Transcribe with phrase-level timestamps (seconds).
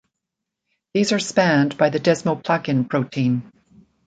[0.95, 3.51] These are spanned by the desmoplakin protein.